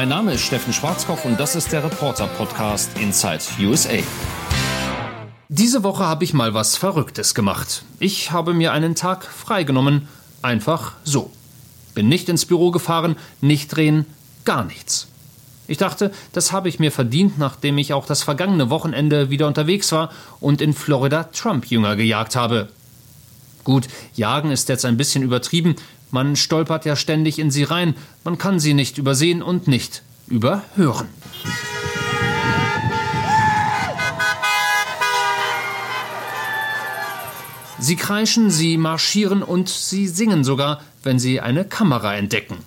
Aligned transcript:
Mein 0.00 0.08
Name 0.08 0.32
ist 0.32 0.40
Steffen 0.40 0.72
Schwarzkopf 0.72 1.26
und 1.26 1.38
das 1.38 1.54
ist 1.54 1.72
der 1.72 1.84
Reporter-Podcast 1.84 2.98
Inside 2.98 3.42
USA. 3.60 3.98
Diese 5.50 5.82
Woche 5.82 6.06
habe 6.06 6.24
ich 6.24 6.32
mal 6.32 6.54
was 6.54 6.78
Verrücktes 6.78 7.34
gemacht. 7.34 7.82
Ich 7.98 8.30
habe 8.30 8.54
mir 8.54 8.72
einen 8.72 8.94
Tag 8.94 9.26
freigenommen, 9.26 10.08
einfach 10.40 10.94
so. 11.04 11.30
Bin 11.94 12.08
nicht 12.08 12.30
ins 12.30 12.46
Büro 12.46 12.70
gefahren, 12.70 13.16
nicht 13.42 13.76
drehen, 13.76 14.06
gar 14.46 14.64
nichts. 14.64 15.06
Ich 15.68 15.76
dachte, 15.76 16.12
das 16.32 16.50
habe 16.50 16.70
ich 16.70 16.78
mir 16.78 16.92
verdient, 16.92 17.36
nachdem 17.36 17.76
ich 17.76 17.92
auch 17.92 18.06
das 18.06 18.22
vergangene 18.22 18.70
Wochenende 18.70 19.28
wieder 19.28 19.46
unterwegs 19.46 19.92
war 19.92 20.08
und 20.40 20.62
in 20.62 20.72
Florida 20.72 21.24
Trump-Jünger 21.24 21.96
gejagt 21.96 22.36
habe. 22.36 22.70
Gut, 23.64 23.86
jagen 24.14 24.50
ist 24.50 24.70
jetzt 24.70 24.86
ein 24.86 24.96
bisschen 24.96 25.22
übertrieben, 25.22 25.76
man 26.10 26.36
stolpert 26.36 26.84
ja 26.84 26.96
ständig 26.96 27.38
in 27.38 27.50
sie 27.50 27.64
rein, 27.64 27.94
man 28.24 28.38
kann 28.38 28.60
sie 28.60 28.74
nicht 28.74 28.98
übersehen 28.98 29.42
und 29.42 29.68
nicht 29.68 30.02
überhören. 30.28 31.08
Sie 37.78 37.96
kreischen, 37.96 38.50
sie 38.50 38.76
marschieren 38.76 39.42
und 39.42 39.70
sie 39.70 40.06
singen 40.06 40.44
sogar, 40.44 40.82
wenn 41.02 41.18
sie 41.18 41.40
eine 41.40 41.64
Kamera 41.64 42.14
entdecken. 42.14 42.58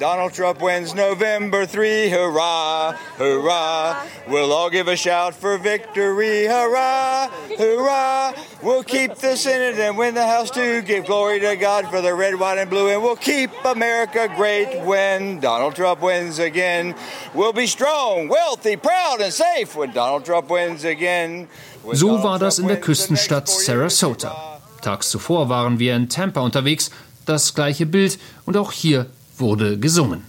Donald 0.00 0.32
Trump 0.32 0.62
wins 0.62 0.94
November 0.94 1.66
3, 1.66 2.08
hurrah, 2.08 2.92
hurrah. 3.18 4.02
We'll 4.28 4.50
all 4.50 4.70
give 4.70 4.88
a 4.88 4.96
shout 4.96 5.34
for 5.34 5.58
victory, 5.58 6.46
hurrah, 6.46 7.28
hurrah. 7.58 8.32
We'll 8.62 8.82
keep 8.82 9.16
the 9.16 9.36
Senate 9.36 9.78
and 9.78 9.98
win 9.98 10.14
the 10.14 10.26
House 10.26 10.50
too. 10.50 10.80
Give 10.80 11.04
glory 11.04 11.38
to 11.40 11.54
God 11.56 11.86
for 11.90 12.00
the 12.00 12.14
red, 12.14 12.40
white, 12.40 12.56
and 12.56 12.70
blue. 12.70 12.88
And 12.88 13.02
we'll 13.02 13.14
keep 13.14 13.50
America 13.62 14.26
great 14.34 14.86
when 14.86 15.38
Donald 15.38 15.74
Trump 15.74 16.00
wins 16.00 16.38
again. 16.38 16.94
We'll 17.34 17.52
be 17.52 17.66
strong, 17.66 18.28
wealthy, 18.28 18.76
proud, 18.76 19.20
and 19.20 19.34
safe 19.34 19.76
when 19.76 19.92
Donald 19.92 20.24
Trump 20.24 20.48
wins 20.48 20.82
again. 20.82 21.46
So 21.92 22.22
war 22.22 22.38
das 22.38 22.58
in 22.58 22.68
der 22.68 22.80
Küstenstadt 22.80 23.48
Sarasota. 23.48 24.34
Tags 24.80 25.10
zuvor 25.10 25.50
waren 25.50 25.78
wir 25.78 25.94
in 25.94 26.08
Tampa 26.08 26.40
unterwegs, 26.40 26.90
das 27.26 27.54
gleiche 27.54 27.84
Bild 27.84 28.18
und 28.46 28.56
auch 28.56 28.72
hier 28.72 29.04
wurde 29.40 29.78
gesungen. 29.78 30.22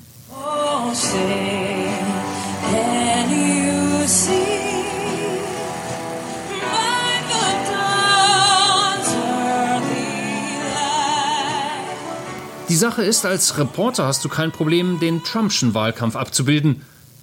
Die 12.70 12.76
Sache 12.76 13.04
ist, 13.04 13.26
als 13.26 13.58
Reporter 13.58 14.06
hast 14.06 14.24
du 14.24 14.30
kein 14.30 14.52
Problem, 14.52 15.00
den 15.00 15.24
Trumpschen 15.24 15.74
Wahlkampf 15.74 16.16
abzubilden. 16.16 16.82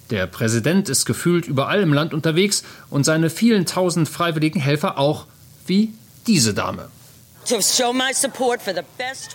Der 0.09 0.27
Präsident 0.27 0.89
ist 0.89 1.05
gefühlt 1.05 1.47
überall 1.47 1.81
im 1.81 1.93
Land 1.93 2.13
unterwegs 2.13 2.63
und 2.89 3.03
seine 3.03 3.29
vielen 3.29 3.65
tausend 3.65 4.07
freiwilligen 4.09 4.59
Helfer 4.59 4.97
auch, 4.97 5.25
wie 5.65 5.93
diese 6.27 6.53
Dame. 6.53 6.89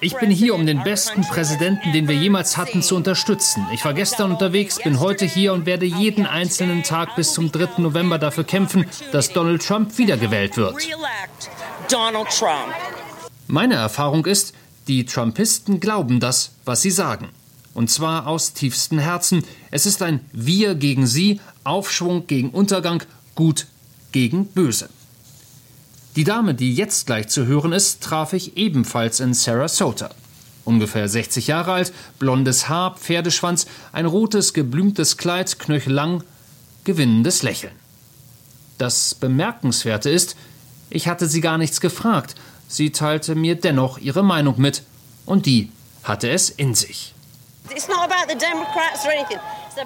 Ich 0.00 0.16
bin 0.16 0.30
hier, 0.30 0.54
um 0.54 0.66
den 0.66 0.82
besten 0.82 1.22
Präsidenten, 1.22 1.92
den 1.92 2.06
wir 2.06 2.14
jemals 2.14 2.56
hatten, 2.56 2.82
zu 2.82 2.96
unterstützen. 2.96 3.66
Ich 3.72 3.84
war 3.84 3.94
gestern 3.94 4.30
unterwegs, 4.32 4.78
bin 4.82 5.00
heute 5.00 5.24
hier 5.24 5.52
und 5.52 5.66
werde 5.66 5.86
jeden 5.86 6.26
einzelnen 6.26 6.82
Tag 6.82 7.16
bis 7.16 7.32
zum 7.32 7.50
3. 7.50 7.82
November 7.82 8.18
dafür 8.18 8.44
kämpfen, 8.44 8.86
dass 9.12 9.32
Donald 9.32 9.66
Trump 9.66 9.98
wiedergewählt 9.98 10.56
wird. 10.56 10.76
Meine 13.46 13.74
Erfahrung 13.74 14.26
ist, 14.26 14.54
die 14.86 15.04
Trumpisten 15.06 15.80
glauben 15.80 16.20
das, 16.20 16.52
was 16.64 16.82
sie 16.82 16.90
sagen. 16.90 17.30
Und 17.74 17.90
zwar 17.90 18.26
aus 18.26 18.52
tiefstem 18.52 18.98
Herzen. 18.98 19.44
Es 19.70 19.86
ist 19.86 20.02
ein 20.02 20.20
Wir 20.32 20.74
gegen 20.76 21.06
Sie, 21.06 21.40
Aufschwung 21.64 22.26
gegen 22.26 22.50
Untergang, 22.50 23.02
Gut 23.34 23.66
gegen 24.12 24.46
Böse. 24.46 24.88
Die 26.16 26.24
Dame, 26.24 26.54
die 26.54 26.74
jetzt 26.74 27.06
gleich 27.06 27.28
zu 27.28 27.46
hören 27.46 27.72
ist, 27.72 28.00
traf 28.02 28.34
ich 28.34 28.56
ebenfalls 28.56 29.18
in 29.18 29.34
Sarasota. 29.34 30.10
Ungefähr 30.64 31.08
60 31.08 31.48
Jahre 31.48 31.72
alt, 31.72 31.92
blondes 32.20 32.68
Haar, 32.68 32.94
Pferdeschwanz, 32.96 33.66
ein 33.92 34.06
rotes, 34.06 34.54
geblümtes 34.54 35.16
Kleid, 35.16 35.58
knöchellang, 35.58 36.22
gewinnendes 36.84 37.42
Lächeln. 37.42 37.74
Das 38.78 39.14
Bemerkenswerte 39.14 40.08
ist, 40.08 40.36
ich 40.88 41.08
hatte 41.08 41.26
sie 41.26 41.40
gar 41.40 41.58
nichts 41.58 41.80
gefragt, 41.80 42.36
sie 42.68 42.92
teilte 42.92 43.34
mir 43.34 43.56
dennoch 43.56 43.98
ihre 43.98 44.22
Meinung 44.22 44.60
mit, 44.60 44.82
und 45.26 45.46
die 45.46 45.70
hatte 46.04 46.30
es 46.30 46.48
in 46.48 46.74
sich. 46.74 47.12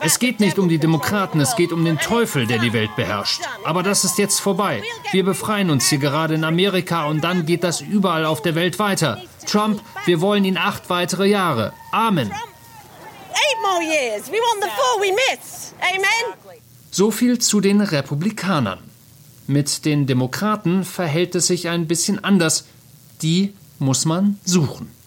Es 0.00 0.18
geht 0.18 0.40
nicht 0.40 0.58
um 0.58 0.68
die 0.68 0.78
Demokraten, 0.78 1.40
es 1.40 1.56
geht 1.56 1.72
um 1.72 1.84
den 1.84 1.98
Teufel, 1.98 2.46
der 2.46 2.58
die 2.58 2.72
Welt 2.72 2.94
beherrscht. 2.96 3.42
Aber 3.64 3.82
das 3.82 4.04
ist 4.04 4.18
jetzt 4.18 4.40
vorbei. 4.40 4.82
Wir 5.12 5.24
befreien 5.24 5.70
uns 5.70 5.88
hier 5.88 5.98
gerade 5.98 6.34
in 6.34 6.44
Amerika 6.44 7.06
und 7.06 7.22
dann 7.22 7.46
geht 7.46 7.64
das 7.64 7.80
überall 7.80 8.24
auf 8.24 8.42
der 8.42 8.54
Welt 8.54 8.78
weiter. 8.78 9.22
Trump, 9.46 9.80
wir 10.04 10.20
wollen 10.20 10.44
ihn 10.44 10.58
acht 10.58 10.90
weitere 10.90 11.26
Jahre. 11.26 11.72
Amen. 11.92 12.30
So 16.90 17.10
viel 17.10 17.38
zu 17.38 17.60
den 17.60 17.80
Republikanern. 17.80 18.80
Mit 19.46 19.84
den 19.84 20.06
Demokraten 20.06 20.84
verhält 20.84 21.34
es 21.34 21.46
sich 21.46 21.68
ein 21.68 21.86
bisschen 21.86 22.22
anders. 22.22 22.66
Die 23.22 23.54
muss 23.78 24.04
man 24.04 24.38
suchen. 24.44 24.97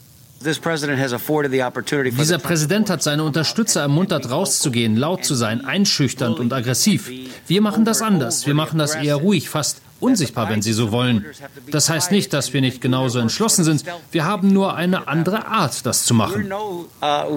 Dieser 2.17 2.39
Präsident 2.39 2.89
hat 2.89 3.03
seine 3.03 3.23
Unterstützer 3.23 3.81
ermuntert, 3.81 4.29
rauszugehen, 4.29 4.95
laut 4.97 5.23
zu 5.23 5.35
sein, 5.35 5.63
einschüchternd 5.63 6.39
und 6.39 6.51
aggressiv. 6.53 7.11
Wir 7.47 7.61
machen 7.61 7.85
das 7.85 8.01
anders. 8.01 8.45
Wir 8.45 8.53
machen 8.53 8.79
das 8.79 8.95
eher 8.95 9.15
ruhig, 9.15 9.49
fast 9.49 9.81
unsichtbar, 9.99 10.49
wenn 10.49 10.61
Sie 10.61 10.73
so 10.73 10.91
wollen. 10.91 11.25
Das 11.69 11.89
heißt 11.89 12.11
nicht, 12.11 12.33
dass 12.33 12.53
wir 12.53 12.61
nicht 12.61 12.81
genauso 12.81 13.19
entschlossen 13.19 13.63
sind. 13.63 13.83
Wir 14.11 14.25
haben 14.25 14.51
nur 14.51 14.75
eine 14.75 15.07
andere 15.07 15.47
Art, 15.47 15.85
das 15.85 16.05
zu 16.05 16.13
machen. 16.13 16.51
Uh, 16.51 16.85
uh, 17.01 17.29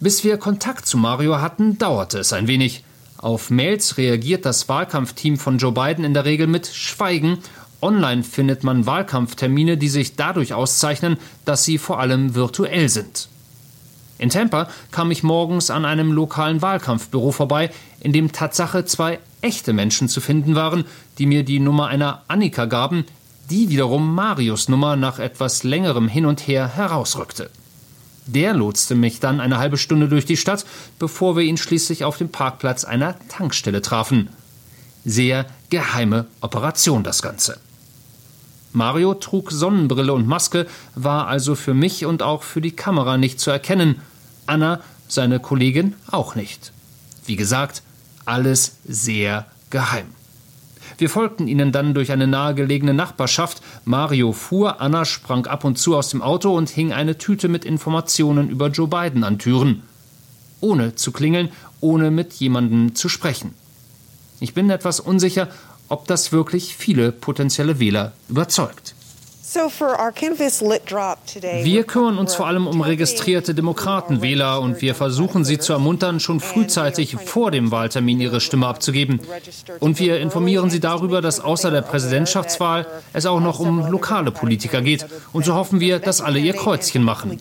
Bis 0.00 0.24
wir 0.24 0.36
Kontakt 0.36 0.86
zu 0.86 0.98
Mario 0.98 1.40
hatten, 1.40 1.78
dauerte 1.78 2.18
es 2.18 2.32
ein 2.32 2.48
wenig. 2.48 2.84
Auf 3.18 3.50
Mails 3.50 3.96
reagiert 3.98 4.44
das 4.44 4.68
Wahlkampfteam 4.68 5.38
von 5.38 5.58
Joe 5.58 5.72
Biden 5.72 6.04
in 6.04 6.14
der 6.14 6.24
Regel 6.24 6.46
mit 6.46 6.68
Schweigen 6.68 7.38
Online 7.80 8.24
findet 8.24 8.64
man 8.64 8.86
Wahlkampftermine, 8.86 9.76
die 9.76 9.88
sich 9.88 10.16
dadurch 10.16 10.52
auszeichnen, 10.52 11.16
dass 11.44 11.64
sie 11.64 11.78
vor 11.78 12.00
allem 12.00 12.34
virtuell 12.34 12.88
sind. 12.88 13.28
In 14.18 14.30
Tampa 14.30 14.68
kam 14.90 15.12
ich 15.12 15.22
morgens 15.22 15.70
an 15.70 15.84
einem 15.84 16.10
lokalen 16.10 16.60
Wahlkampfbüro 16.60 17.30
vorbei, 17.30 17.70
in 18.00 18.12
dem 18.12 18.32
Tatsache 18.32 18.84
zwei 18.84 19.20
echte 19.42 19.72
Menschen 19.72 20.08
zu 20.08 20.20
finden 20.20 20.56
waren, 20.56 20.84
die 21.18 21.26
mir 21.26 21.44
die 21.44 21.60
Nummer 21.60 21.86
einer 21.86 22.22
Annika 22.26 22.64
gaben, 22.64 23.04
die 23.48 23.70
wiederum 23.70 24.12
Marius 24.14 24.68
Nummer 24.68 24.96
nach 24.96 25.20
etwas 25.20 25.62
längerem 25.62 26.08
Hin 26.08 26.26
und 26.26 26.46
Her 26.48 26.74
herausrückte. 26.74 27.48
Der 28.26 28.52
lotste 28.54 28.94
mich 28.94 29.20
dann 29.20 29.40
eine 29.40 29.58
halbe 29.58 29.78
Stunde 29.78 30.08
durch 30.08 30.26
die 30.26 30.36
Stadt, 30.36 30.66
bevor 30.98 31.36
wir 31.36 31.44
ihn 31.44 31.56
schließlich 31.56 32.04
auf 32.04 32.18
dem 32.18 32.28
Parkplatz 32.28 32.84
einer 32.84 33.16
Tankstelle 33.28 33.80
trafen. 33.80 34.28
Sehr 35.04 35.46
geheime 35.70 36.26
Operation 36.40 37.04
das 37.04 37.22
Ganze. 37.22 37.58
Mario 38.72 39.14
trug 39.14 39.50
Sonnenbrille 39.50 40.12
und 40.12 40.26
Maske, 40.26 40.66
war 40.94 41.26
also 41.26 41.54
für 41.54 41.74
mich 41.74 42.06
und 42.06 42.22
auch 42.22 42.42
für 42.42 42.60
die 42.60 42.72
Kamera 42.72 43.16
nicht 43.16 43.40
zu 43.40 43.50
erkennen. 43.50 44.00
Anna, 44.46 44.80
seine 45.08 45.40
Kollegin, 45.40 45.94
auch 46.10 46.34
nicht. 46.34 46.72
Wie 47.24 47.36
gesagt, 47.36 47.82
alles 48.24 48.76
sehr 48.84 49.46
geheim. 49.70 50.06
Wir 50.98 51.08
folgten 51.08 51.46
ihnen 51.46 51.70
dann 51.70 51.94
durch 51.94 52.10
eine 52.10 52.26
nahegelegene 52.26 52.92
Nachbarschaft. 52.92 53.62
Mario 53.84 54.32
fuhr, 54.32 54.80
Anna 54.80 55.04
sprang 55.04 55.46
ab 55.46 55.64
und 55.64 55.78
zu 55.78 55.96
aus 55.96 56.10
dem 56.10 56.22
Auto 56.22 56.54
und 56.54 56.68
hing 56.68 56.92
eine 56.92 57.18
Tüte 57.18 57.48
mit 57.48 57.64
Informationen 57.64 58.50
über 58.50 58.68
Joe 58.68 58.88
Biden 58.88 59.22
an 59.22 59.38
Türen. 59.38 59.82
Ohne 60.60 60.96
zu 60.96 61.12
klingeln, 61.12 61.50
ohne 61.80 62.10
mit 62.10 62.32
jemandem 62.34 62.96
zu 62.96 63.08
sprechen. 63.08 63.54
Ich 64.40 64.54
bin 64.54 64.70
etwas 64.70 64.98
unsicher, 65.00 65.48
ob 65.88 66.06
das 66.06 66.32
wirklich 66.32 66.76
viele 66.76 67.12
potenzielle 67.12 67.78
Wähler 67.78 68.12
überzeugt. 68.28 68.94
Wir 71.62 71.84
kümmern 71.84 72.18
uns 72.18 72.34
vor 72.34 72.46
allem 72.46 72.66
um 72.66 72.82
registrierte 72.82 73.54
Demokratenwähler 73.54 74.60
und 74.60 74.82
wir 74.82 74.94
versuchen 74.94 75.46
sie 75.46 75.58
zu 75.58 75.72
ermuntern, 75.72 76.20
schon 76.20 76.40
frühzeitig 76.40 77.16
vor 77.16 77.50
dem 77.50 77.70
Wahltermin 77.70 78.20
ihre 78.20 78.40
Stimme 78.40 78.66
abzugeben. 78.66 79.20
Und 79.80 79.98
wir 80.00 80.20
informieren 80.20 80.68
sie 80.68 80.80
darüber, 80.80 81.22
dass 81.22 81.40
außer 81.40 81.70
der 81.70 81.80
Präsidentschaftswahl 81.80 82.86
es 83.14 83.24
auch 83.24 83.40
noch 83.40 83.58
um 83.58 83.90
lokale 83.90 84.32
Politiker 84.32 84.82
geht. 84.82 85.06
Und 85.32 85.46
so 85.46 85.54
hoffen 85.54 85.80
wir, 85.80 85.98
dass 85.98 86.20
alle 86.20 86.38
ihr 86.38 86.52
Kreuzchen 86.52 87.02
machen. 87.02 87.40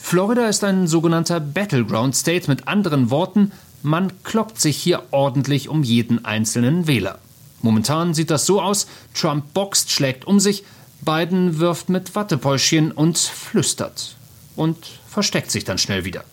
Florida 0.00 0.48
ist 0.48 0.64
ein 0.64 0.88
sogenannter 0.88 1.38
Battleground 1.38 2.16
State, 2.16 2.50
mit 2.50 2.66
anderen 2.66 3.10
Worten, 3.10 3.52
man 3.82 4.12
kloppt 4.22 4.60
sich 4.60 4.76
hier 4.76 5.02
ordentlich 5.10 5.68
um 5.68 5.82
jeden 5.82 6.24
einzelnen 6.24 6.86
Wähler. 6.86 7.18
Momentan 7.62 8.14
sieht 8.14 8.30
das 8.30 8.46
so 8.46 8.60
aus, 8.60 8.86
Trump 9.14 9.52
boxt, 9.54 9.90
schlägt 9.90 10.26
um 10.26 10.40
sich, 10.40 10.64
Biden 11.00 11.58
wirft 11.58 11.88
mit 11.88 12.14
Wattepäuschen 12.14 12.92
und 12.92 13.18
flüstert 13.18 14.16
und 14.56 14.76
versteckt 15.08 15.50
sich 15.50 15.64
dann 15.64 15.78
schnell 15.78 16.04
wieder. 16.04 16.24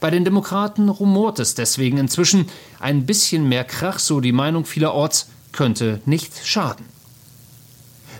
Bei 0.00 0.10
den 0.10 0.24
Demokraten 0.24 0.88
rumort 0.88 1.38
es 1.38 1.54
deswegen 1.54 1.98
inzwischen, 1.98 2.48
ein 2.80 3.06
bisschen 3.06 3.48
mehr 3.48 3.64
Krach, 3.64 3.98
so 3.98 4.20
die 4.20 4.32
Meinung 4.32 4.64
vielerorts, 4.64 5.28
könnte 5.52 6.00
nicht 6.04 6.32
schaden. 6.44 6.86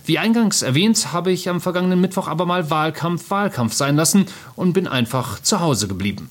Wie 0.05 0.17
eingangs 0.17 0.61
erwähnt, 0.61 1.11
habe 1.11 1.31
ich 1.31 1.49
am 1.49 1.59
vergangenen 1.59 1.99
Mittwoch 1.99 2.27
aber 2.27 2.45
mal 2.45 2.69
Wahlkampf 2.69 3.29
Wahlkampf 3.29 3.73
sein 3.73 3.97
lassen 3.97 4.25
und 4.55 4.73
bin 4.73 4.87
einfach 4.87 5.41
zu 5.41 5.59
Hause 5.59 5.87
geblieben. 5.87 6.29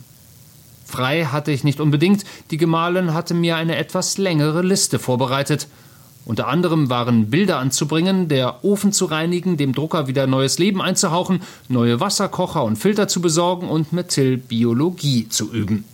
Frei 0.87 1.25
hatte 1.25 1.51
ich 1.51 1.65
nicht 1.65 1.81
unbedingt, 1.81 2.25
die 2.51 2.57
Gemahlin 2.57 3.13
hatte 3.13 3.35
mir 3.35 3.57
eine 3.57 3.77
etwas 3.77 4.19
längere 4.19 4.63
Liste 4.63 4.99
vorbereitet. 4.99 5.67
Unter 6.25 6.47
anderem 6.47 6.89
waren 6.91 7.29
Bilder 7.29 7.59
anzubringen, 7.59 8.29
der 8.29 8.65
Ofen 8.65 8.93
zu 8.93 9.05
reinigen, 9.05 9.57
dem 9.57 9.75
Drucker 9.75 10.07
wieder 10.07 10.27
neues 10.27 10.59
Leben 10.59 10.81
einzuhauchen, 10.81 11.43
neue 11.69 12.01
Wasserkocher 12.01 12.65
und 12.65 12.77
Filter 12.77 13.09
zu 13.09 13.21
besorgen 13.21 13.69
und 13.69 13.93
mit 13.93 14.17
Biologie 14.49 15.29
zu 15.29 15.53
üben. 15.53 15.85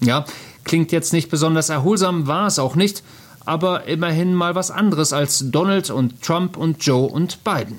Ja, 0.00 0.24
klingt 0.64 0.92
jetzt 0.92 1.12
nicht 1.12 1.30
besonders 1.30 1.70
erholsam, 1.70 2.26
war 2.26 2.48
es 2.48 2.58
auch 2.58 2.74
nicht, 2.74 3.02
aber 3.44 3.84
immerhin 3.84 4.34
mal 4.34 4.54
was 4.54 4.70
anderes 4.70 5.12
als 5.12 5.50
Donald 5.50 5.90
und 5.90 6.22
Trump 6.22 6.56
und 6.56 6.84
Joe 6.84 7.08
und 7.08 7.42
Biden. 7.44 7.78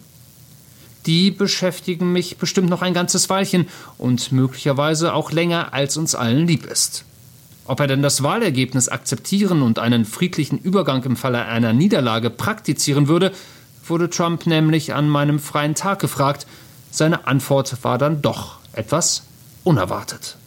Die 1.05 1.31
beschäftigen 1.31 2.13
mich 2.13 2.37
bestimmt 2.37 2.69
noch 2.69 2.81
ein 2.81 2.93
ganzes 2.93 3.29
Weilchen 3.29 3.67
und 3.97 4.31
möglicherweise 4.31 5.13
auch 5.13 5.31
länger, 5.31 5.73
als 5.73 5.97
uns 5.97 6.15
allen 6.15 6.47
lieb 6.47 6.65
ist. 6.65 7.03
Ob 7.65 7.79
er 7.79 7.87
denn 7.87 8.01
das 8.01 8.23
Wahlergebnis 8.23 8.89
akzeptieren 8.89 9.61
und 9.61 9.79
einen 9.79 10.05
friedlichen 10.05 10.57
Übergang 10.57 11.03
im 11.03 11.15
Falle 11.15 11.45
einer 11.45 11.73
Niederlage 11.73 12.29
praktizieren 12.29 13.07
würde, 13.07 13.31
wurde 13.85 14.09
Trump 14.09 14.45
nämlich 14.45 14.93
an 14.93 15.09
meinem 15.09 15.39
freien 15.39 15.75
Tag 15.75 15.99
gefragt. 15.99 16.47
Seine 16.91 17.27
Antwort 17.27 17.83
war 17.83 17.97
dann 17.97 18.21
doch 18.21 18.57
etwas 18.73 19.23
unerwartet. 19.63 20.37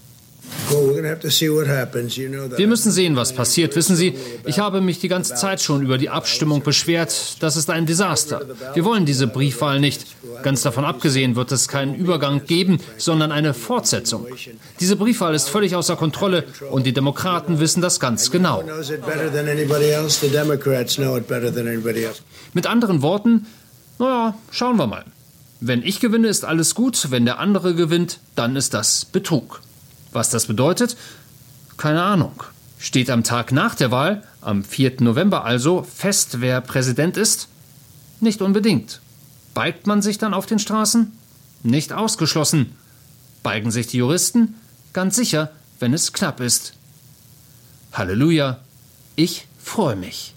Wir 2.57 2.67
müssen 2.67 2.91
sehen, 2.93 3.17
was 3.17 3.33
passiert. 3.33 3.77
Wissen 3.77 3.97
Sie, 3.97 4.15
ich 4.45 4.59
habe 4.59 4.81
mich 4.81 4.99
die 4.99 5.09
ganze 5.09 5.35
Zeit 5.35 5.61
schon 5.61 5.83
über 5.83 5.99
die 5.99 6.11
Abstimmung 6.11 6.63
beschwert. 6.63 7.37
Das 7.41 7.57
ist 7.57 7.71
ein 7.71 7.87
Desaster. 7.87 8.43
Wir 8.75 8.85
wollen 8.85 9.07
diese 9.07 9.27
Briefwahl 9.27 9.81
nicht. 9.81 10.07
Ganz 10.43 10.63
davon 10.63 10.85
abgesehen 10.85 11.37
wird 11.37 11.53
es 11.53 11.69
keinen 11.69 11.95
Übergang 11.95 12.45
geben, 12.47 12.81
sondern 12.99 13.33
eine 13.33 13.55
Fortsetzung. 13.55 14.27
Diese 14.81 14.97
Briefwahl 14.97 15.35
ist 15.35 15.49
völlig 15.49 15.75
außer 15.75 15.97
Kontrolle 15.97 16.45
und 16.71 16.87
die 16.87 16.93
Demokraten 16.93 17.61
wissen 17.61 17.81
das 17.81 18.01
ganz 18.01 18.31
genau. 18.31 18.62
Mit 22.53 22.67
anderen 22.67 23.03
Worten, 23.03 23.47
naja, 23.99 24.35
schauen 24.51 24.77
wir 24.77 24.87
mal. 24.87 25.05
Wenn 25.61 25.83
ich 25.83 26.01
gewinne, 26.01 26.29
ist 26.29 26.45
alles 26.45 26.75
gut. 26.75 27.11
Wenn 27.11 27.25
der 27.25 27.39
andere 27.39 27.75
gewinnt, 27.75 28.19
dann 28.35 28.57
ist 28.57 28.75
das 28.75 29.05
Betrug. 29.07 29.62
Was 30.17 30.31
das 30.31 30.47
bedeutet? 30.47 30.97
Keine 31.77 32.03
Ahnung. 32.03 32.43
Steht 32.79 33.11
am 33.11 33.23
Tag 33.23 33.53
nach 33.53 33.75
der 33.75 33.91
Wahl, 33.91 34.23
am 34.41 34.65
4. 34.65 35.03
November 35.03 35.45
also, 35.45 35.83
fest, 35.83 36.41
wer 36.41 36.63
Präsident 36.63 37.19
ist? 37.19 37.49
Nicht 38.21 38.41
unbedingt. 38.41 39.03
Balgt 39.53 39.87
man 39.87 40.01
sich 40.01 40.17
dann 40.17 40.33
auf 40.33 40.47
den 40.47 40.59
Straßen? 40.59 41.13
Nicht 41.65 41.93
ausgeschlossen. 41.93 42.75
Balgen 43.43 43.71
sich 43.71 43.89
die 43.89 43.99
Juristen? 43.99 44.55
Ganz 44.95 45.17
sicher, 45.17 45.53
wenn 45.81 45.93
es 45.93 46.15
knapp 46.15 46.41
ist. 46.41 46.73
Halleluja. 47.93 48.61
Ich 49.17 49.47
freue 49.59 49.97
mich. 49.97 50.36